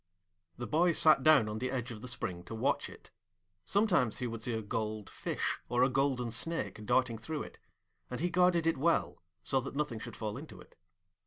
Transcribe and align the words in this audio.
The 0.57 0.65
boy 0.65 0.93
sat 0.93 1.21
down 1.21 1.47
on 1.47 1.59
the 1.59 1.69
edge 1.69 1.91
of 1.91 2.01
the 2.01 2.07
spring 2.07 2.41
to 2.45 2.55
watch 2.55 2.89
it; 2.89 3.11
sometimes 3.65 4.17
he 4.17 4.25
would 4.25 4.41
see 4.41 4.55
a 4.55 4.63
gold 4.63 5.11
fish 5.11 5.59
or 5.69 5.83
a 5.83 5.89
golden 5.89 6.31
snake 6.31 6.83
darting 6.87 7.19
through 7.19 7.43
it, 7.43 7.59
and 8.09 8.19
he 8.19 8.31
guarded 8.31 8.65
it 8.65 8.79
well, 8.79 9.21
so 9.43 9.61
that 9.61 9.75
nothing 9.75 9.99
should 9.99 10.15
fall 10.17 10.37
into 10.37 10.59
it. 10.59 10.73